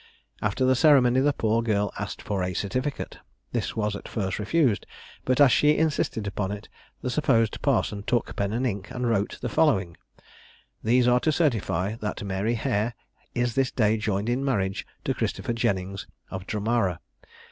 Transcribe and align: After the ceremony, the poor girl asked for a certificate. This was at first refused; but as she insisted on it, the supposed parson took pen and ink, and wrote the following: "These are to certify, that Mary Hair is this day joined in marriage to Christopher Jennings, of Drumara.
After 0.41 0.65
the 0.65 0.75
ceremony, 0.75 1.19
the 1.19 1.31
poor 1.31 1.61
girl 1.61 1.93
asked 1.99 2.23
for 2.23 2.41
a 2.41 2.55
certificate. 2.55 3.19
This 3.51 3.75
was 3.75 3.95
at 3.95 4.07
first 4.07 4.39
refused; 4.39 4.87
but 5.25 5.39
as 5.39 5.51
she 5.51 5.77
insisted 5.77 6.33
on 6.37 6.51
it, 6.51 6.67
the 7.03 7.11
supposed 7.11 7.61
parson 7.61 8.01
took 8.01 8.35
pen 8.35 8.51
and 8.51 8.65
ink, 8.65 8.89
and 8.89 9.07
wrote 9.07 9.37
the 9.41 9.47
following: 9.47 9.95
"These 10.83 11.07
are 11.07 11.19
to 11.19 11.31
certify, 11.31 11.97
that 11.97 12.23
Mary 12.23 12.55
Hair 12.55 12.95
is 13.35 13.53
this 13.53 13.69
day 13.71 13.95
joined 13.95 14.27
in 14.27 14.43
marriage 14.43 14.87
to 15.03 15.13
Christopher 15.13 15.53
Jennings, 15.53 16.07
of 16.31 16.47
Drumara. 16.47 16.99